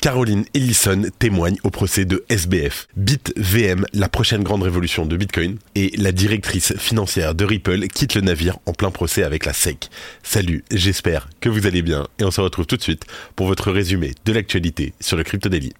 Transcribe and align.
Caroline 0.00 0.44
Ellison 0.54 1.02
témoigne 1.18 1.56
au 1.64 1.70
procès 1.70 2.04
de 2.04 2.24
SBF. 2.28 2.86
BitVM, 2.96 3.84
la 3.92 4.08
prochaine 4.08 4.42
grande 4.42 4.62
révolution 4.62 5.06
de 5.06 5.16
Bitcoin, 5.16 5.58
et 5.74 5.92
la 5.96 6.12
directrice 6.12 6.76
financière 6.76 7.34
de 7.34 7.44
Ripple 7.44 7.88
quitte 7.88 8.14
le 8.14 8.20
navire 8.20 8.58
en 8.66 8.72
plein 8.72 8.90
procès 8.90 9.22
avec 9.22 9.44
la 9.44 9.52
SEC. 9.52 9.90
Salut, 10.22 10.64
j'espère 10.70 11.28
que 11.40 11.48
vous 11.48 11.66
allez 11.66 11.82
bien 11.82 12.06
et 12.18 12.24
on 12.24 12.30
se 12.30 12.40
retrouve 12.40 12.66
tout 12.66 12.76
de 12.76 12.82
suite 12.82 13.04
pour 13.34 13.46
votre 13.46 13.72
résumé 13.72 14.14
de 14.24 14.32
l'actualité 14.32 14.94
sur 15.00 15.16
le 15.16 15.24
Crypto 15.24 15.48
Daily. 15.48 15.72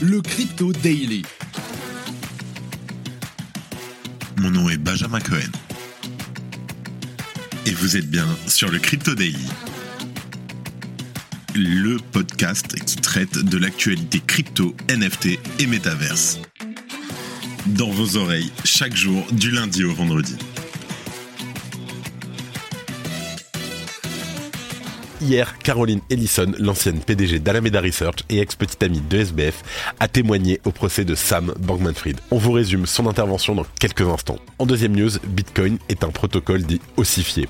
Le 0.00 0.20
Crypto 0.20 0.72
Daily. 0.72 1.22
Mon 4.36 4.50
nom 4.50 4.68
est 4.68 4.78
Benjamin 4.78 5.20
Cohen. 5.20 5.50
Et 7.66 7.70
vous 7.70 7.96
êtes 7.96 8.10
bien 8.10 8.26
sur 8.46 8.70
le 8.70 8.78
Crypto 8.78 9.14
Daily 9.14 9.46
le 11.54 11.98
podcast 12.12 12.74
qui 12.84 12.96
traite 12.96 13.38
de 13.38 13.58
l'actualité 13.58 14.20
crypto, 14.26 14.74
NFT 14.90 15.38
et 15.60 15.66
métaverse. 15.66 16.40
Dans 17.66 17.90
vos 17.90 18.16
oreilles, 18.16 18.50
chaque 18.64 18.96
jour, 18.96 19.24
du 19.32 19.50
lundi 19.50 19.84
au 19.84 19.92
vendredi. 19.92 20.36
Hier, 25.24 25.56
Caroline 25.58 26.00
Ellison, 26.10 26.52
l'ancienne 26.58 27.00
PDG 27.00 27.38
d'Alameda 27.38 27.80
Research 27.80 28.18
et 28.28 28.40
ex-petite 28.40 28.82
amie 28.82 29.00
de 29.00 29.16
SBF, 29.16 29.62
a 29.98 30.06
témoigné 30.06 30.60
au 30.66 30.70
procès 30.70 31.06
de 31.06 31.14
Sam 31.14 31.54
Bankman-Fried. 31.60 32.18
On 32.30 32.36
vous 32.36 32.52
résume 32.52 32.84
son 32.84 33.06
intervention 33.06 33.54
dans 33.54 33.64
quelques 33.80 34.02
instants. 34.02 34.38
En 34.58 34.66
deuxième 34.66 34.94
news, 34.94 35.12
Bitcoin 35.26 35.78
est 35.88 36.04
un 36.04 36.10
protocole 36.10 36.64
dit 36.64 36.80
ossifié, 36.98 37.48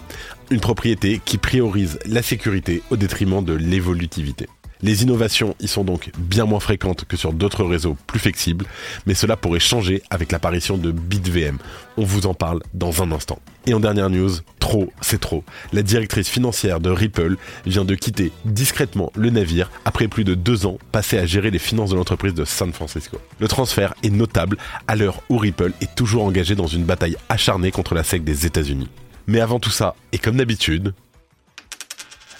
une 0.52 0.60
propriété 0.60 1.20
qui 1.24 1.36
priorise 1.36 1.98
la 2.06 2.22
sécurité 2.22 2.80
au 2.90 2.96
détriment 2.96 3.44
de 3.44 3.54
l'évolutivité. 3.54 4.46
Les 4.84 5.02
innovations 5.02 5.56
y 5.60 5.66
sont 5.66 5.82
donc 5.82 6.10
bien 6.18 6.44
moins 6.44 6.60
fréquentes 6.60 7.06
que 7.06 7.16
sur 7.16 7.32
d'autres 7.32 7.64
réseaux 7.64 7.96
plus 8.06 8.18
flexibles, 8.18 8.66
mais 9.06 9.14
cela 9.14 9.34
pourrait 9.34 9.58
changer 9.58 10.02
avec 10.10 10.30
l'apparition 10.30 10.76
de 10.76 10.92
BitVM. 10.92 11.56
On 11.96 12.04
vous 12.04 12.26
en 12.26 12.34
parle 12.34 12.60
dans 12.74 13.02
un 13.02 13.10
instant. 13.10 13.38
Et 13.64 13.72
en 13.72 13.80
dernière 13.80 14.10
news, 14.10 14.30
trop, 14.58 14.92
c'est 15.00 15.22
trop. 15.22 15.42
La 15.72 15.80
directrice 15.80 16.28
financière 16.28 16.80
de 16.80 16.90
Ripple 16.90 17.36
vient 17.64 17.86
de 17.86 17.94
quitter 17.94 18.30
discrètement 18.44 19.10
le 19.16 19.30
navire 19.30 19.70
après 19.86 20.06
plus 20.06 20.24
de 20.24 20.34
deux 20.34 20.66
ans 20.66 20.76
passés 20.92 21.16
à 21.16 21.24
gérer 21.24 21.50
les 21.50 21.58
finances 21.58 21.88
de 21.88 21.96
l'entreprise 21.96 22.34
de 22.34 22.44
San 22.44 22.70
Francisco. 22.74 23.18
Le 23.38 23.48
transfert 23.48 23.94
est 24.02 24.10
notable 24.10 24.58
à 24.86 24.96
l'heure 24.96 25.22
où 25.30 25.38
Ripple 25.38 25.72
est 25.80 25.94
toujours 25.94 26.24
engagé 26.24 26.56
dans 26.56 26.66
une 26.66 26.84
bataille 26.84 27.16
acharnée 27.30 27.70
contre 27.70 27.94
la 27.94 28.04
SEC 28.04 28.22
des 28.22 28.44
États-Unis. 28.44 28.90
Mais 29.28 29.40
avant 29.40 29.60
tout 29.60 29.70
ça, 29.70 29.94
et 30.12 30.18
comme 30.18 30.36
d'habitude, 30.36 30.92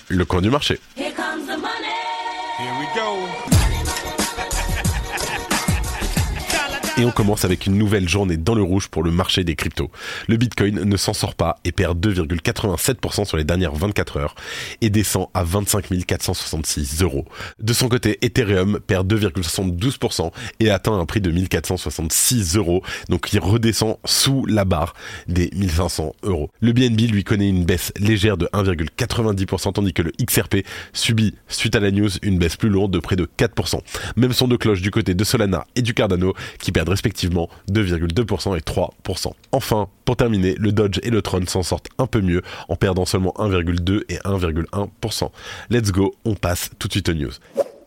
le 0.08 0.26
coin 0.26 0.42
du 0.42 0.50
marché. 0.50 0.78
Here 2.56 2.78
we 2.78 2.86
go. 2.94 3.83
On 7.04 7.10
commence 7.10 7.44
avec 7.44 7.66
une 7.66 7.76
nouvelle 7.76 8.08
journée 8.08 8.38
dans 8.38 8.54
le 8.54 8.62
rouge 8.62 8.88
pour 8.88 9.02
le 9.02 9.10
marché 9.10 9.44
des 9.44 9.56
cryptos. 9.56 9.90
Le 10.26 10.38
Bitcoin 10.38 10.84
ne 10.84 10.96
s'en 10.96 11.12
sort 11.12 11.34
pas 11.34 11.58
et 11.62 11.70
perd 11.70 11.98
2,87% 12.02 13.26
sur 13.26 13.36
les 13.36 13.44
dernières 13.44 13.74
24 13.74 14.16
heures 14.16 14.34
et 14.80 14.88
descend 14.88 15.26
à 15.34 15.44
25 15.44 15.84
466 16.06 17.02
euros. 17.02 17.26
De 17.60 17.74
son 17.74 17.90
côté, 17.90 18.18
Ethereum 18.22 18.80
perd 18.80 19.12
2,72% 19.12 20.30
et 20.60 20.70
atteint 20.70 20.98
un 20.98 21.04
prix 21.04 21.20
de 21.20 21.30
1466 21.30 22.56
euros, 22.56 22.82
donc 23.10 23.34
il 23.34 23.38
redescend 23.38 23.98
sous 24.06 24.46
la 24.46 24.64
barre 24.64 24.94
des 25.28 25.50
1500 25.54 26.14
euros. 26.22 26.50
Le 26.60 26.72
BNB 26.72 27.00
lui 27.10 27.22
connaît 27.22 27.50
une 27.50 27.66
baisse 27.66 27.92
légère 27.98 28.38
de 28.38 28.46
1,90% 28.54 29.74
tandis 29.74 29.92
que 29.92 30.00
le 30.00 30.12
XRP 30.24 30.64
subit, 30.94 31.34
suite 31.48 31.76
à 31.76 31.80
la 31.80 31.90
news, 31.90 32.08
une 32.22 32.38
baisse 32.38 32.56
plus 32.56 32.70
lourde 32.70 32.94
de 32.94 32.98
près 32.98 33.16
de 33.16 33.28
4%. 33.38 33.80
Même 34.16 34.32
son 34.32 34.48
de 34.48 34.56
cloche 34.56 34.80
du 34.80 34.90
côté 34.90 35.14
de 35.14 35.22
Solana 35.22 35.66
et 35.76 35.82
du 35.82 35.92
Cardano 35.92 36.32
qui 36.58 36.72
perdent 36.72 36.93
respectivement 36.94 37.48
2,2% 37.72 38.56
et 38.56 38.60
3%. 38.60 39.32
Enfin, 39.50 39.88
pour 40.04 40.16
terminer, 40.16 40.54
le 40.54 40.70
Dodge 40.70 41.00
et 41.02 41.10
le 41.10 41.22
Tron 41.22 41.44
s'en 41.46 41.64
sortent 41.64 41.88
un 41.98 42.06
peu 42.06 42.20
mieux 42.20 42.42
en 42.68 42.76
perdant 42.76 43.04
seulement 43.04 43.34
1,2 43.36 44.04
et 44.08 44.18
1,1%. 44.18 45.30
Let's 45.70 45.90
go, 45.90 46.14
on 46.24 46.34
passe 46.36 46.70
tout 46.78 46.86
de 46.86 46.92
suite 46.92 47.08
aux 47.08 47.14
news. 47.14 47.32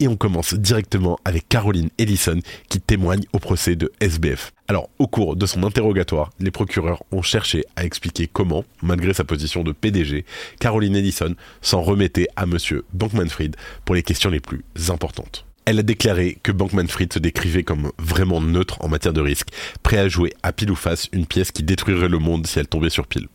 Et 0.01 0.09
on 0.09 0.17
commence 0.17 0.53
directement 0.53 1.17
avec 1.23 1.47
Caroline 1.47 1.89
Ellison 1.97 2.39
qui 2.67 2.81
témoigne 2.81 3.23
au 3.31 3.39
procès 3.39 3.77
de 3.77 3.93
SBF. 4.01 4.51
Alors, 4.67 4.89
au 4.99 5.07
cours 5.07 5.37
de 5.37 5.45
son 5.45 5.63
interrogatoire, 5.63 6.31
les 6.41 6.51
procureurs 6.51 7.01
ont 7.13 7.21
cherché 7.21 7.63
à 7.77 7.85
expliquer 7.85 8.27
comment, 8.27 8.65
malgré 8.81 9.13
sa 9.13 9.23
position 9.23 9.63
de 9.63 9.71
PDG, 9.71 10.25
Caroline 10.59 10.97
Ellison 10.97 11.33
s'en 11.61 11.81
remettait 11.81 12.27
à 12.35 12.45
monsieur 12.45 12.83
Bankman-Fried 12.93 13.55
pour 13.85 13.95
les 13.95 14.03
questions 14.03 14.29
les 14.29 14.41
plus 14.41 14.65
importantes. 14.89 15.46
Elle 15.67 15.79
a 15.79 15.83
déclaré 15.83 16.37
que 16.43 16.53
Bankman-Fried 16.53 17.11
se 17.11 17.19
décrivait 17.19 17.63
comme 17.63 17.91
vraiment 17.99 18.39
neutre 18.39 18.77
en 18.79 18.87
matière 18.87 19.11
de 19.11 19.19
risque, 19.19 19.49
prêt 19.83 19.97
à 19.97 20.07
jouer 20.07 20.33
à 20.41 20.53
pile 20.53 20.71
ou 20.71 20.75
face 20.75 21.09
une 21.11 21.25
pièce 21.25 21.51
qui 21.51 21.61
détruirait 21.61 22.07
le 22.07 22.19
monde 22.19 22.47
si 22.47 22.57
elle 22.57 22.69
tombait 22.69 22.89
sur 22.89 23.05
pile. 23.05 23.27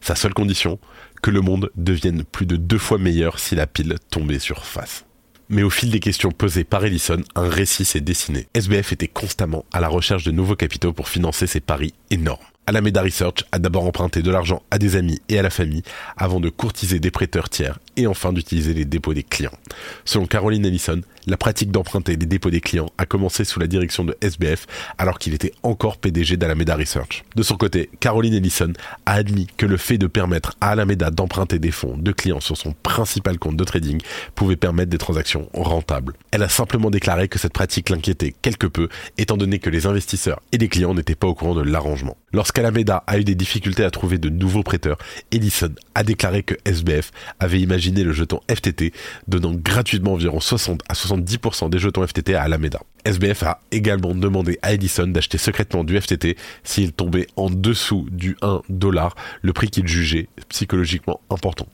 Sa 0.00 0.14
seule 0.14 0.32
condition, 0.32 0.78
que 1.20 1.30
le 1.30 1.42
monde 1.42 1.70
devienne 1.76 2.24
plus 2.24 2.46
de 2.46 2.56
deux 2.56 2.78
fois 2.78 2.96
meilleur 2.96 3.38
si 3.38 3.54
la 3.54 3.66
pile 3.66 3.96
tombait 4.08 4.38
sur 4.38 4.64
face. 4.64 5.04
Mais 5.50 5.62
au 5.62 5.68
fil 5.68 5.90
des 5.90 6.00
questions 6.00 6.30
posées 6.30 6.64
par 6.64 6.82
Ellison, 6.82 7.20
un 7.34 7.50
récit 7.50 7.84
s'est 7.84 8.00
dessiné. 8.00 8.48
SBF 8.54 8.94
était 8.94 9.06
constamment 9.06 9.66
à 9.70 9.80
la 9.80 9.88
recherche 9.88 10.24
de 10.24 10.32
nouveaux 10.32 10.56
capitaux 10.56 10.94
pour 10.94 11.10
financer 11.10 11.46
ses 11.46 11.60
paris 11.60 11.92
énormes. 12.10 12.40
Alameda 12.66 13.02
Research 13.02 13.44
a 13.52 13.58
d'abord 13.58 13.84
emprunté 13.84 14.22
de 14.22 14.30
l'argent 14.30 14.62
à 14.70 14.78
des 14.78 14.96
amis 14.96 15.20
et 15.28 15.38
à 15.38 15.42
la 15.42 15.50
famille 15.50 15.82
avant 16.16 16.40
de 16.40 16.48
courtiser 16.48 17.00
des 17.00 17.10
prêteurs 17.10 17.50
tiers 17.50 17.78
et 17.96 18.06
enfin 18.06 18.32
d'utiliser 18.32 18.74
les 18.74 18.84
dépôts 18.84 19.14
des 19.14 19.22
clients. 19.22 19.56
Selon 20.04 20.26
Caroline 20.26 20.64
Ellison, 20.64 21.00
la 21.26 21.36
pratique 21.36 21.70
d'emprunter 21.70 22.16
des 22.16 22.26
dépôts 22.26 22.50
des 22.50 22.60
clients 22.60 22.90
a 22.98 23.06
commencé 23.06 23.44
sous 23.44 23.58
la 23.58 23.66
direction 23.66 24.04
de 24.04 24.16
SBF 24.20 24.66
alors 24.98 25.18
qu'il 25.18 25.34
était 25.34 25.52
encore 25.62 25.96
PDG 25.96 26.36
d'Alameda 26.36 26.76
Research. 26.76 27.24
De 27.34 27.42
son 27.42 27.56
côté, 27.56 27.90
Caroline 27.98 28.34
Ellison 28.34 28.72
a 29.06 29.14
admis 29.14 29.48
que 29.56 29.66
le 29.66 29.76
fait 29.76 29.98
de 29.98 30.06
permettre 30.06 30.54
à 30.60 30.70
Alameda 30.70 31.10
d'emprunter 31.10 31.58
des 31.58 31.72
fonds 31.72 31.96
de 31.96 32.12
clients 32.12 32.40
sur 32.40 32.56
son 32.56 32.72
principal 32.72 33.38
compte 33.38 33.56
de 33.56 33.64
trading 33.64 34.00
pouvait 34.34 34.56
permettre 34.56 34.90
des 34.90 34.98
transactions 34.98 35.48
rentables. 35.54 36.14
Elle 36.30 36.42
a 36.42 36.48
simplement 36.48 36.90
déclaré 36.90 37.28
que 37.28 37.38
cette 37.38 37.52
pratique 37.52 37.90
l'inquiétait 37.90 38.34
quelque 38.42 38.66
peu 38.66 38.88
étant 39.18 39.36
donné 39.36 39.58
que 39.58 39.70
les 39.70 39.86
investisseurs 39.86 40.40
et 40.52 40.58
les 40.58 40.68
clients 40.68 40.94
n'étaient 40.94 41.14
pas 41.14 41.26
au 41.26 41.34
courant 41.34 41.54
de 41.54 41.62
l'arrangement. 41.62 42.16
Lorsqu'Alameda 42.32 43.02
a 43.06 43.18
eu 43.18 43.24
des 43.24 43.34
difficultés 43.34 43.84
à 43.84 43.90
trouver 43.90 44.18
de 44.18 44.28
nouveaux 44.28 44.62
prêteurs, 44.62 44.98
Ellison 45.32 45.74
a 45.94 46.04
déclaré 46.04 46.42
que 46.42 46.54
SBF 46.64 47.10
avait 47.40 47.60
imaginé 47.60 47.85
le 47.92 48.12
jeton 48.12 48.40
FTT 48.50 48.92
donnant 49.28 49.54
gratuitement 49.54 50.12
environ 50.14 50.40
60 50.40 50.82
à 50.88 50.94
70 50.94 51.26
10% 51.26 51.70
des 51.70 51.78
jetons 51.78 52.06
FTT 52.06 52.34
à 52.34 52.42
Alameda. 52.42 52.80
SBF 53.04 53.42
a 53.42 53.60
également 53.70 54.14
demandé 54.14 54.58
à 54.62 54.72
Edison 54.72 55.06
d'acheter 55.06 55.38
secrètement 55.38 55.84
du 55.84 56.00
FTT 56.00 56.36
s'il 56.64 56.92
tombait 56.92 57.26
en 57.36 57.50
dessous 57.50 58.06
du 58.10 58.36
1 58.42 58.62
dollar, 58.68 59.14
le 59.42 59.52
prix 59.52 59.70
qu'il 59.70 59.86
jugeait 59.86 60.28
psychologiquement 60.48 61.20
important. 61.30 61.66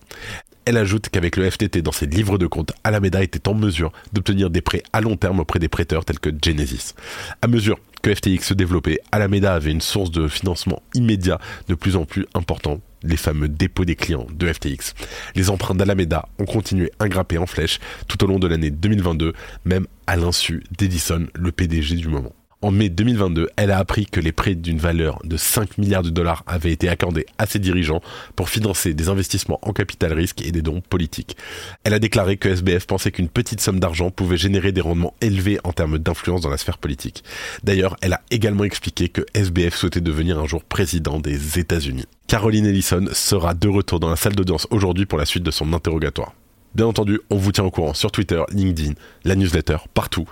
Elle 0.65 0.77
ajoute 0.77 1.09
qu'avec 1.09 1.37
le 1.37 1.51
FTT 1.51 1.83
dans 1.83 1.93
ses 1.93 2.07
livres 2.07 2.39
de 2.39 2.47
compte, 2.47 2.73
Alameda 2.85 3.23
était 3.23 3.49
en 3.49 3.55
mesure 3.55 3.93
d'obtenir 4.13 4.49
des 4.49 4.61
prêts 4.61 4.83
à 4.93 5.01
long 5.01 5.17
terme 5.17 5.41
auprès 5.41 5.59
des 5.59 5.69
prêteurs 5.69 6.05
tels 6.05 6.21
que 6.21 6.31
Genesis. 6.31 6.95
À 7.41 7.49
mesure 7.49 7.79
que 8.01 8.15
FTX 8.15 8.45
se 8.45 8.55
développait, 8.55 9.01
Alameda 9.11 9.55
avait 9.55 9.73
une 9.73 9.81
source 9.81 10.13
de 10.13 10.29
financement 10.29 10.83
immédiat 10.95 11.41
de 11.69 11.75
plus 11.75 11.97
en 11.97 12.05
plus 12.05 12.27
important 12.35 12.81
les 13.03 13.17
fameux 13.17 13.49
dépôts 13.49 13.85
des 13.85 13.97
clients 13.97 14.27
de 14.33 14.53
FTX. 14.53 14.95
Les 15.35 15.51
emprunts 15.51 15.75
d'Alameda 15.75 16.29
ont 16.39 16.45
continué 16.45 16.91
à 16.99 17.09
grimper 17.09 17.39
en 17.39 17.47
flèche 17.47 17.81
tout 18.09 18.23
au 18.25 18.27
long 18.27 18.39
de 18.39 18.47
l'année 18.47 18.71
2022, 18.71 19.33
même 19.65 19.87
à 20.07 20.17
l'insu 20.17 20.65
d'Edison, 20.77 21.27
le 21.35 21.53
PDG 21.53 21.97
du 21.97 22.09
moment. 22.09 22.33
En 22.65 22.71
mai 22.71 22.91
2022, 22.91 23.49
elle 23.57 23.73
a 23.73 23.79
appris 23.79 24.07
que 24.07 24.21
les 24.21 24.31
prêts 24.31 24.55
d'une 24.55 24.79
valeur 24.79 25.19
de 25.25 25.37
5 25.37 25.79
milliards 25.79 26.05
de 26.05 26.11
dollars 26.11 26.45
avaient 26.47 26.71
été 26.71 26.89
accordés 26.89 27.27
à 27.37 27.47
ses 27.47 27.59
dirigeants 27.59 28.01
pour 28.37 28.49
financer 28.49 28.95
des 28.95 29.09
investissements 29.09 29.59
en 29.63 29.73
capital 29.73 30.13
risque 30.13 30.43
et 30.43 30.53
des 30.53 30.63
dons 30.63 30.81
politiques. 30.81 31.37
Elle 31.83 31.93
a 31.93 31.99
déclaré 31.99 32.37
que 32.37 32.49
SBF 32.49 32.87
pensait 32.87 33.11
qu'une 33.11 33.29
petite 33.29 33.61
somme 33.61 33.81
d'argent 33.81 34.11
pouvait 34.13 34.37
générer 34.37 34.71
des 34.71 34.81
rendements 34.81 35.15
élevés 35.21 35.59
en 35.65 35.73
termes 35.73 35.99
d'influence 35.99 36.43
dans 36.43 36.51
la 36.51 36.57
sphère 36.57 36.79
politique. 36.79 37.25
D'ailleurs, 37.65 37.97
elle 38.01 38.13
a 38.13 38.21
également 38.31 38.63
expliqué 38.63 39.09
que 39.09 39.23
SBF 39.35 39.75
souhaitait 39.75 40.01
devenir 40.01 40.39
un 40.39 40.47
jour 40.47 40.63
président 40.63 41.19
des 41.19 41.59
États-Unis. 41.59 42.07
Caroline 42.29 42.67
Ellison 42.67 43.07
sera 43.11 43.55
de 43.55 43.69
retour 43.69 43.99
dans 43.99 44.11
la 44.11 44.17
salle 44.17 44.37
d'audience 44.37 44.69
aujourd'hui 44.71 45.07
pour 45.07 45.19
la 45.19 45.27
suite 45.27 45.43
de 45.43 45.51
son 45.51 45.73
interrogatoire. 45.73 46.33
Bien 46.77 46.87
entendu, 46.87 47.21
on 47.29 47.39
vous 47.39 47.51
tient 47.51 47.65
au 47.65 47.73
courant 47.73 47.93
sur 47.93 48.13
Twitter, 48.13 48.41
LinkedIn, 48.53 48.93
la 49.25 49.35
newsletter, 49.35 49.79
partout. 49.95 50.29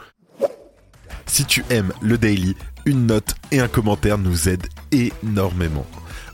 Si 1.31 1.45
tu 1.45 1.65
aimes 1.71 1.93
le 2.03 2.19
daily, 2.19 2.57
une 2.87 3.07
note 3.07 3.37
et 3.53 3.61
un 3.61 3.69
commentaire 3.69 4.19
nous 4.19 4.49
aident 4.49 4.67
énormément. 4.91 5.87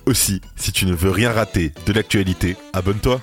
Aussi, 0.06 0.40
si 0.56 0.72
tu 0.72 0.86
ne 0.86 0.94
veux 0.94 1.10
rien 1.10 1.32
rater 1.32 1.74
de 1.84 1.92
l'actualité, 1.92 2.56
abonne-toi. 2.72 3.20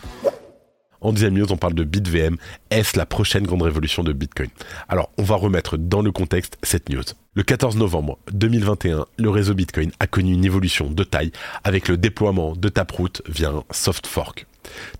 En 1.01 1.11
deuxième 1.11 1.33
news, 1.33 1.51
on 1.51 1.57
parle 1.57 1.73
de 1.73 1.83
BitVM. 1.83 2.37
Est-ce 2.69 2.95
la 2.95 3.07
prochaine 3.07 3.47
grande 3.47 3.63
révolution 3.63 4.03
de 4.03 4.13
Bitcoin? 4.13 4.49
Alors, 4.87 5.09
on 5.17 5.23
va 5.23 5.35
remettre 5.35 5.75
dans 5.77 6.03
le 6.03 6.11
contexte 6.11 6.59
cette 6.61 6.89
news. 6.89 7.03
Le 7.33 7.41
14 7.41 7.75
novembre 7.75 8.19
2021, 8.31 9.07
le 9.17 9.29
réseau 9.31 9.55
Bitcoin 9.55 9.91
a 9.99 10.05
connu 10.05 10.33
une 10.33 10.45
évolution 10.45 10.91
de 10.91 11.03
taille 11.03 11.31
avec 11.63 11.87
le 11.87 11.97
déploiement 11.97 12.55
de 12.55 12.69
Taproot 12.69 13.23
via 13.27 13.49
un 13.49 13.63
soft 13.71 14.05
fork. 14.05 14.45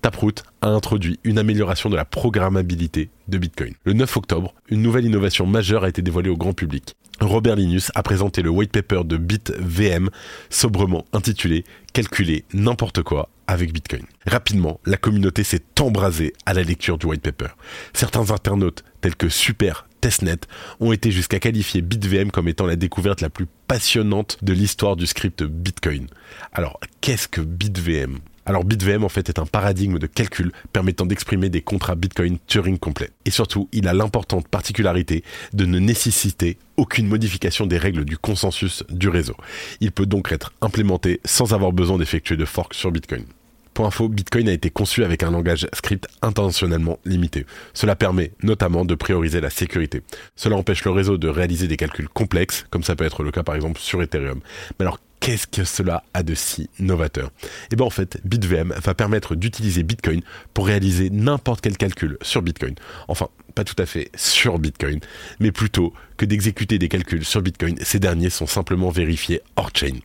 Taproot 0.02 0.44
a 0.62 0.68
introduit 0.68 1.20
une 1.24 1.38
amélioration 1.38 1.90
de 1.90 1.96
la 1.96 2.06
programmabilité 2.06 3.10
de 3.28 3.38
Bitcoin. 3.38 3.74
Le 3.86 3.94
9 3.94 4.18
octobre, 4.18 4.54
une 4.70 4.82
nouvelle 4.82 5.06
innovation 5.06 5.46
majeure 5.46 5.84
a 5.84 5.90
été 5.90 6.02
dévoilée 6.02 6.30
au 6.30 6.38
grand 6.38 6.54
public. 6.54 6.96
Robert 7.22 7.56
Linus 7.56 7.92
a 7.96 8.04
présenté 8.04 8.42
le 8.42 8.50
white 8.50 8.72
paper 8.72 9.02
de 9.06 9.18
BitVM, 9.18 10.10
sobrement 10.50 11.06
intitulé 11.14 11.64
Calculer 11.94 12.44
n'importe 12.54 13.04
quoi 13.04 13.30
avec 13.48 13.72
Bitcoin. 13.72 14.04
Rapidement, 14.26 14.80
la 14.86 14.98
communauté 14.98 15.44
s'est 15.44 15.64
embrasée 15.80 16.34
à 16.46 16.54
la 16.54 16.64
lecture 16.64 16.98
du 16.98 17.06
white 17.06 17.22
paper. 17.22 17.50
Certains 17.94 18.32
internautes, 18.32 18.84
tels 19.02 19.16
que 19.16 19.30
Super 19.30 19.88
Testnet, 20.02 20.40
ont 20.80 20.92
été 20.92 21.12
jusqu'à 21.12 21.40
qualifier 21.40 21.82
BitVM 21.82 22.32
comme 22.32 22.48
étant 22.48 22.66
la 22.66 22.76
découverte 22.76 23.22
la 23.22 23.30
plus 23.30 23.48
passionnante 23.68 24.38
de 24.42 24.54
l'histoire 24.54 24.96
du 24.96 25.06
script 25.06 25.44
Bitcoin. 25.44 26.08
Alors, 26.52 26.80
qu'est-ce 27.02 27.28
que 27.28 27.42
BitVM? 27.42 28.20
Alors 28.46 28.66
BitVM 28.66 29.04
en 29.04 29.10
fait 29.10 29.30
est 29.30 29.40
un 29.40 29.46
paradigme 29.46 30.00
de 30.00 30.08
calcul 30.08 30.52
permettant 30.72 31.06
d'exprimer 31.06 31.50
des 31.50 31.62
contrats 31.62 31.96
Bitcoin 31.96 32.38
Turing 32.48 32.78
complets. 32.78 33.12
Et 33.26 33.32
surtout, 33.32 33.70
il 33.72 33.88
a 33.88 33.94
l'importante 33.94 34.48
particularité 34.48 35.24
de 35.54 35.66
ne 35.66 35.80
nécessiter 35.80 36.58
aucune 36.78 37.08
modification 37.08 37.66
des 37.66 37.78
règles 37.78 38.06
du 38.06 38.18
consensus 38.18 38.84
du 38.90 39.10
réseau. 39.10 39.36
Il 39.80 39.92
peut 39.92 40.06
donc 40.06 40.32
être 40.32 40.54
implémenté 40.62 41.22
sans 41.24 41.54
avoir 41.54 41.72
besoin 41.72 41.98
d'effectuer 41.98 42.36
de 42.36 42.46
fork 42.46 42.74
sur 42.74 42.92
Bitcoin. 42.92 43.26
Pour 43.74 43.88
info, 43.88 44.08
Bitcoin 44.08 44.50
a 44.50 44.54
été 44.54 44.70
conçu 44.70 45.04
avec 45.04 45.24
un 45.24 45.32
langage 45.32 45.68
script 45.74 46.08
intentionnellement 46.22 47.00
limité. 47.06 47.48
Cela 47.74 47.96
permet 47.96 48.32
notamment 48.44 48.86
de 48.86 48.94
prioriser 48.94 49.42
la 49.42 49.50
sécurité. 49.50 50.04
Cela 50.36 50.58
empêche 50.58 50.86
le 50.86 50.92
réseau 50.92 51.18
de 51.18 51.28
réaliser 51.28 51.68
des 51.68 51.78
calculs 51.78 52.10
complexes, 52.10 52.68
comme 52.70 52.84
ça 52.84 52.96
peut 52.96 53.06
être 53.06 53.24
le 53.24 53.32
cas 53.32 53.42
par 53.42 53.56
exemple 53.56 53.80
sur 53.80 54.04
Ethereum. 54.04 54.42
Mais 54.78 54.86
alors 54.86 55.00
qu'est-ce 55.24 55.48
que 55.48 55.64
cela 55.64 56.04
a 56.14 56.22
de 56.22 56.36
si 56.36 56.70
novateur? 56.80 57.32
Et 57.44 57.48
eh 57.72 57.76
bien 57.78 57.86
en 57.86 57.90
fait, 57.90 58.20
BitVM 58.26 58.74
va 58.74 58.94
permettre 58.94 59.36
d'utiliser 59.36 59.82
Bitcoin 59.82 60.20
pour 60.54 60.68
réaliser 60.68 61.10
n'importe 61.10 61.62
quel 61.62 61.78
calcul 61.78 62.18
sur 62.22 62.42
Bitcoin. 62.42 62.76
Enfin, 63.08 63.30
pas 63.56 63.64
tout 63.64 63.82
à 63.82 63.86
fait 63.86 64.10
sur 64.18 64.60
Bitcoin, 64.60 65.00
mais 65.40 65.54
plutôt 65.54 65.94
que 66.18 66.26
d'exécuter 66.26 66.78
des 66.78 66.90
calculs 66.90 67.24
sur 67.24 67.42
Bitcoin, 67.42 67.78
ces 67.82 68.00
derniers 68.00 68.30
sont 68.30 68.48
simplement 68.48 68.90
vérifiés 68.90 69.42
hors-chain. 69.56 69.96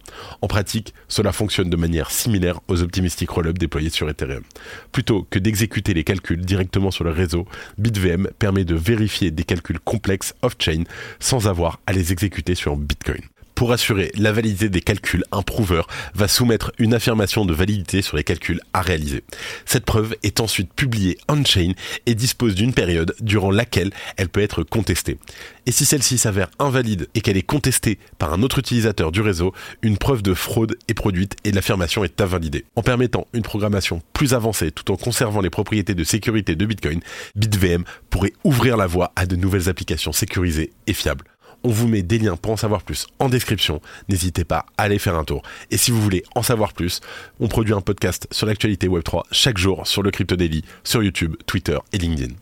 En 0.40 0.46
pratique, 0.46 0.94
cela 1.08 1.32
fonctionne 1.32 1.68
de 1.68 1.76
manière 1.76 2.12
similaire 2.12 2.60
aux 2.68 2.82
optimistic 2.82 3.28
rollups 3.28 3.58
déployés 3.58 3.90
sur 3.90 4.08
Ethereum. 4.08 4.44
Plutôt 4.92 5.26
que 5.30 5.40
d'exécuter 5.40 5.94
les 5.94 6.04
calculs 6.04 6.44
directement 6.44 6.92
sur 6.92 7.02
le 7.02 7.10
réseau, 7.10 7.44
BitVM 7.76 8.28
permet 8.38 8.64
de 8.64 8.76
vérifier 8.76 9.32
des 9.32 9.42
calculs 9.42 9.80
complexes 9.80 10.34
off-chain 10.42 10.84
sans 11.18 11.48
avoir 11.48 11.80
à 11.88 11.92
les 11.92 12.12
exécuter 12.12 12.54
sur 12.54 12.76
Bitcoin. 12.76 13.22
Pour 13.58 13.72
assurer 13.72 14.12
la 14.14 14.30
validité 14.30 14.68
des 14.68 14.80
calculs, 14.80 15.24
un 15.32 15.42
prover 15.42 15.82
va 16.14 16.28
soumettre 16.28 16.70
une 16.78 16.94
affirmation 16.94 17.44
de 17.44 17.52
validité 17.52 18.02
sur 18.02 18.16
les 18.16 18.22
calculs 18.22 18.60
à 18.72 18.82
réaliser. 18.82 19.24
Cette 19.64 19.84
preuve 19.84 20.14
est 20.22 20.38
ensuite 20.38 20.72
publiée 20.72 21.18
on-chain 21.28 21.72
et 22.06 22.14
dispose 22.14 22.54
d'une 22.54 22.72
période 22.72 23.16
durant 23.18 23.50
laquelle 23.50 23.90
elle 24.16 24.28
peut 24.28 24.42
être 24.42 24.62
contestée. 24.62 25.18
Et 25.66 25.72
si 25.72 25.86
celle-ci 25.86 26.18
s'avère 26.18 26.50
invalide 26.60 27.08
et 27.16 27.20
qu'elle 27.20 27.36
est 27.36 27.42
contestée 27.42 27.98
par 28.18 28.32
un 28.32 28.44
autre 28.44 28.60
utilisateur 28.60 29.10
du 29.10 29.22
réseau, 29.22 29.52
une 29.82 29.98
preuve 29.98 30.22
de 30.22 30.34
fraude 30.34 30.78
est 30.86 30.94
produite 30.94 31.34
et 31.42 31.50
l'affirmation 31.50 32.04
est 32.04 32.20
invalidée. 32.20 32.64
En 32.76 32.82
permettant 32.82 33.26
une 33.32 33.42
programmation 33.42 34.02
plus 34.12 34.34
avancée 34.34 34.70
tout 34.70 34.92
en 34.92 34.96
conservant 34.96 35.40
les 35.40 35.50
propriétés 35.50 35.96
de 35.96 36.04
sécurité 36.04 36.54
de 36.54 36.64
Bitcoin, 36.64 37.00
BitVM 37.34 37.82
pourrait 38.08 38.34
ouvrir 38.44 38.76
la 38.76 38.86
voie 38.86 39.10
à 39.16 39.26
de 39.26 39.34
nouvelles 39.34 39.68
applications 39.68 40.12
sécurisées 40.12 40.70
et 40.86 40.92
fiables. 40.92 41.24
On 41.64 41.70
vous 41.70 41.88
met 41.88 42.02
des 42.02 42.18
liens 42.18 42.36
pour 42.36 42.52
en 42.52 42.56
savoir 42.56 42.82
plus 42.82 43.06
en 43.18 43.28
description. 43.28 43.80
N'hésitez 44.08 44.44
pas 44.44 44.66
à 44.76 44.84
aller 44.84 44.98
faire 44.98 45.16
un 45.16 45.24
tour. 45.24 45.42
Et 45.70 45.76
si 45.76 45.90
vous 45.90 46.00
voulez 46.00 46.22
en 46.34 46.42
savoir 46.42 46.72
plus, 46.72 47.00
on 47.40 47.48
produit 47.48 47.74
un 47.74 47.80
podcast 47.80 48.28
sur 48.30 48.46
l'actualité 48.46 48.88
Web3 48.88 49.22
chaque 49.32 49.58
jour 49.58 49.86
sur 49.86 50.02
le 50.02 50.10
Crypto 50.10 50.36
Daily, 50.36 50.62
sur 50.84 51.02
YouTube, 51.02 51.36
Twitter 51.46 51.78
et 51.92 51.98
LinkedIn. 51.98 52.34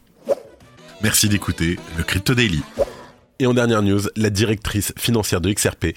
Merci 1.02 1.28
d'écouter 1.28 1.78
le 1.96 2.04
Crypto 2.04 2.34
Daily. 2.34 2.62
Et 3.38 3.46
en 3.46 3.52
dernière 3.52 3.82
news, 3.82 4.00
la 4.16 4.30
directrice 4.30 4.94
financière 4.96 5.42
de 5.42 5.52
XRP 5.52 5.94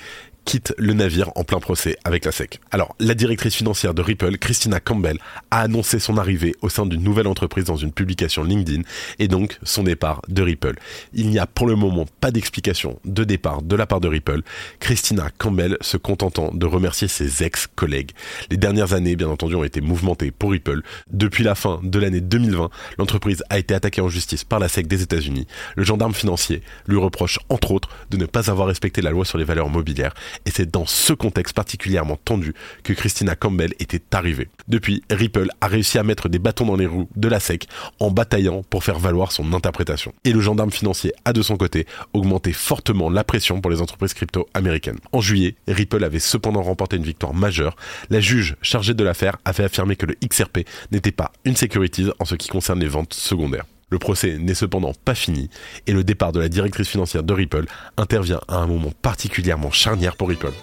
quitte 0.50 0.74
le 0.80 0.94
navire 0.94 1.30
en 1.36 1.44
plein 1.44 1.60
procès 1.60 1.96
avec 2.04 2.26
la 2.26 2.32
SEC. 2.32 2.60
Alors, 2.72 2.96
la 3.00 3.14
directrice 3.14 3.54
financière 3.54 3.94
de 3.94 4.02
Ripple, 4.02 4.40
Christina 4.40 4.80
Campbell, 4.80 5.20
a 5.52 5.62
annoncé 5.62 6.00
son 6.00 6.18
arrivée 6.18 6.56
au 6.64 6.70
sein 6.70 6.88
d'une 6.88 7.04
nouvelle 7.04 7.28
entreprise 7.28 7.66
dans 7.66 7.76
une 7.76 7.92
publication 7.92 8.44
LinkedIn 8.44 8.82
et 9.20 9.28
donc 9.28 9.60
son 9.62 9.84
départ 9.84 10.24
de 10.28 10.42
Ripple. 10.42 10.74
Il 11.14 11.30
n'y 11.30 11.38
a 11.38 11.46
pour 11.46 11.68
le 11.68 11.76
moment 11.76 12.08
pas 12.20 12.32
d'explication 12.32 13.00
de 13.06 13.24
départ 13.24 13.62
de 13.62 13.76
la 13.76 13.86
part 13.86 14.00
de 14.00 14.08
Ripple, 14.08 14.42
Christina 14.80 15.30
Campbell 15.38 15.78
se 15.82 15.98
contentant 15.98 16.50
de 16.52 16.66
remercier 16.66 17.08
ses 17.08 17.44
ex-collègues. 17.44 18.14
Les 18.50 18.58
dernières 18.58 18.94
années, 18.94 19.16
bien 19.16 19.30
entendu, 19.30 19.54
ont 19.54 19.64
été 19.64 19.82
mouvementées 19.82 20.32
pour 20.32 20.50
Ripple. 20.50 20.82
Depuis 21.12 21.44
la 21.44 21.54
fin 21.54 21.80
de 21.84 22.00
l'année 22.00 22.22
2020, 22.22 22.72
l'entreprise 22.98 23.44
a 23.52 23.60
été 23.60 23.76
attaquée 23.76 24.02
en 24.02 24.10
justice 24.10 24.46
par 24.46 24.58
la 24.58 24.68
SEC 24.68 24.88
des 24.88 25.04
États-Unis. 25.04 25.46
Le 25.76 25.84
gendarme 25.84 26.16
financier 26.16 26.64
lui 26.88 26.98
reproche 26.98 27.38
entre 27.50 27.70
autres 27.70 27.90
de 28.10 28.18
ne 28.18 28.26
pas 28.26 28.50
avoir 28.50 28.68
respecté 28.68 29.04
la 29.04 29.12
loi 29.12 29.26
sur 29.26 29.38
les 29.38 29.44
valeurs 29.44 29.70
mobilières 29.70 30.16
et 30.46 30.52
c'est 30.52 30.70
dans 30.70 30.86
ce 30.86 31.14
contexte 31.14 31.56
particulièrement 31.56 32.18
tendu 32.18 32.54
que 32.84 32.94
Christina 32.94 33.36
Campbell 33.36 33.74
était 33.80 34.02
arrivée. 34.12 34.50
Depuis, 34.68 35.04
Ripple 35.10 35.50
a 35.62 35.68
réussi 35.68 35.98
à 35.98 36.04
mettre 36.04 36.30
des 36.30 36.40
bâtons 36.40 36.66
dans 36.66 36.76
les 36.76 36.86
roues 36.86 37.10
de 37.16 37.28
la 37.28 37.40
SEC 37.40 37.68
en 38.00 38.12
bataillant 38.12 38.64
pour 38.70 38.84
faire 38.84 39.00
valoir 39.00 39.32
son 39.32 39.54
interprétation. 39.54 40.14
Et 40.24 40.34
le 40.34 40.42
gendarme 40.42 40.72
financier 40.72 41.14
a 41.26 41.34
de 41.34 41.42
son 41.42 41.58
côté 41.58 41.86
augmenté 42.14 42.54
fortement 42.54 43.10
la 43.10 43.24
pression 43.24 43.62
pour 43.62 43.72
les 43.72 43.82
entreprises 43.82 44.14
crypto 44.14 44.48
américaines. 44.54 45.00
En 45.12 45.22
juillet, 45.22 45.56
Ripple 45.68 46.04
avait 46.04 46.20
cependant 46.20 46.62
remporté 46.62 46.98
une 46.98 47.04
victoire 47.04 47.34
majeure. 47.34 47.76
La 48.10 48.20
juge 48.20 48.56
chargée 48.62 48.94
de 48.94 49.04
l'affaire 49.04 49.38
avait 49.46 49.64
affirmé 49.64 49.96
que 49.96 50.06
le 50.06 50.16
XRP 50.26 50.60
n'était 50.92 51.12
pas 51.12 51.32
une 51.46 51.56
securities 51.56 52.10
en 52.20 52.26
ce 52.26 52.36
qui 52.36 52.48
concerne 52.48 52.80
les 52.80 52.88
ventes 52.88 53.14
secondaires. 53.14 53.66
Le 53.90 54.00
procès 54.00 54.38
n'est 54.38 54.54
cependant 54.54 54.94
pas 55.06 55.16
fini 55.16 55.50
et 55.88 55.94
le 55.94 56.04
départ 56.04 56.32
de 56.32 56.40
la 56.40 56.50
directrice 56.50 56.90
financière 56.90 57.24
de 57.24 57.34
Ripple 57.34 57.66
intervient 57.98 58.42
à 58.48 58.58
un 58.58 58.68
moment 58.68 58.92
particulièrement 59.02 59.72
charnière 59.72 60.16
pour 60.16 60.30
Ripple. 60.30 60.54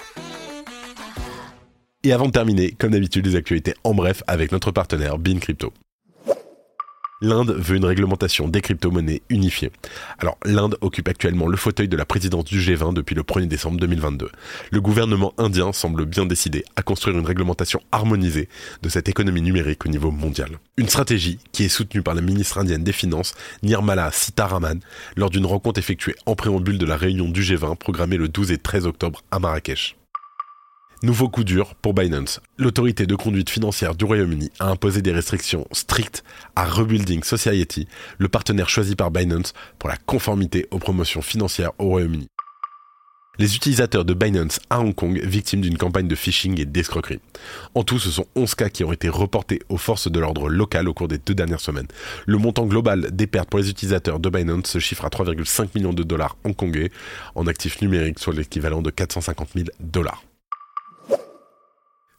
Et 2.05 2.12
avant 2.12 2.26
de 2.26 2.31
terminer, 2.31 2.70
comme 2.73 2.93
d'habitude, 2.93 3.26
les 3.26 3.34
actualités 3.34 3.75
en 3.82 3.94
bref 3.94 4.23
avec 4.26 4.52
notre 4.52 4.70
partenaire 4.70 5.19
Bean 5.19 5.38
Crypto 5.38 5.73
l'Inde 7.21 7.53
veut 7.53 7.77
une 7.77 7.85
réglementation 7.85 8.49
des 8.49 8.61
crypto-monnaies 8.61 9.23
unifiée. 9.31 9.71
Alors, 10.19 10.37
l'Inde 10.45 10.77
occupe 10.81 11.09
actuellement 11.09 11.47
le 11.47 11.57
fauteuil 11.57 11.89
de 11.89 11.97
la 11.97 12.05
présidence 12.05 12.45
du 12.45 12.61
G20 12.61 12.95
depuis 12.95 13.15
le 13.15 13.23
1er 13.23 13.49
décembre 13.49 13.79
2022. 13.81 14.31
Le 14.71 14.81
gouvernement 14.81 15.33
indien 15.39 15.73
semble 15.73 16.05
bien 16.05 16.27
décidé 16.27 16.65
à 16.77 16.83
construire 16.83 17.19
une 17.19 17.27
réglementation 17.27 17.81
harmonisée 17.91 18.49
de 18.83 18.89
cette 18.89 19.09
économie 19.09 19.43
numérique 19.43 19.87
au 19.87 19.89
niveau 19.89 20.11
mondial. 20.11 20.59
Une 20.77 20.89
stratégie 20.89 21.39
qui 21.53 21.65
est 21.65 21.69
soutenue 21.69 22.03
par 22.03 22.15
la 22.15 22.21
ministre 22.21 22.59
indienne 22.59 22.85
des 22.85 22.93
Finances, 22.93 23.35
Nirmala 23.63 24.11
Sitaraman, 24.13 24.81
lors 25.17 25.31
d'une 25.31 25.47
rencontre 25.47 25.79
effectuée 25.79 26.17
en 26.27 26.35
préambule 26.35 26.79
de 26.79 26.87
la 26.87 26.97
réunion 26.97 27.29
du 27.29 27.43
G20 27.43 27.77
programmée 27.77 28.19
le 28.19 28.29
12 28.29 28.53
et 28.53 28.58
13 28.58 28.87
octobre 28.87 29.23
à 29.31 29.39
Marrakech. 29.39 29.96
Nouveau 31.03 31.29
coup 31.29 31.44
dur 31.44 31.74
pour 31.74 31.93
Binance. 31.93 32.41
L'autorité 32.56 33.06
de 33.06 33.15
conduite 33.15 33.50
financière 33.50 33.94
du 33.94 34.06
Royaume-Uni 34.06 34.50
a 34.58 34.70
imposé 34.70 35.03
des 35.03 35.12
restrictions 35.12 35.67
strictes 35.70 36.24
à 36.56 36.65
Rebuilding 36.65 37.22
Society, 37.22 37.86
le 38.17 38.29
partenaire 38.29 38.70
choisi 38.70 38.96
par 38.96 39.10
Binance 39.10 39.53
pour 39.79 39.91
la 39.91 39.98
conformité 39.98 40.67
aux 40.70 40.79
promotions 40.79 41.20
financières 41.20 41.72
au 41.79 41.88
Royaume-Uni. 41.88 42.29
Les 43.38 43.56
utilisateurs 43.56 44.06
de 44.06 44.15
Binance 44.15 44.58
à 44.70 44.81
Hong 44.81 44.94
Kong 44.94 45.20
victimes 45.22 45.60
d'une 45.60 45.76
campagne 45.76 46.08
de 46.08 46.15
phishing 46.15 46.58
et 46.58 46.65
d'escroquerie. 46.65 47.20
En 47.74 47.84
tout, 47.84 47.98
ce 47.98 48.10
sont 48.10 48.26
11 48.34 48.55
cas 48.55 48.70
qui 48.70 48.82
ont 48.82 48.93
été 48.93 49.10
reportés 49.10 49.60
aux 49.69 49.76
forces 49.76 50.10
de 50.10 50.19
l'ordre 50.19 50.48
local 50.48 50.88
au 50.88 50.94
cours 50.94 51.08
des 51.08 51.19
deux 51.19 51.34
dernières 51.34 51.60
semaines. 51.60 51.88
Le 52.24 52.38
montant 52.38 52.65
global 52.65 53.10
des 53.15 53.26
pertes 53.26 53.50
pour 53.50 53.60
les 53.60 53.69
utilisateurs 53.69 54.19
de 54.19 54.31
Binance 54.31 54.70
se 54.70 54.79
chiffre 54.79 55.05
à 55.05 55.10
3,5 55.10 55.69
millions 55.74 55.93
de 55.93 56.05
dollars 56.05 56.38
hongkongais 56.44 56.91
en 57.34 57.46
actifs 57.46 57.82
numériques, 57.82 58.19
soit 58.19 58.32
l'équivalent 58.32 58.81
de 58.81 58.88
450 58.88 59.50
000 59.55 59.67
dollars. 59.81 60.22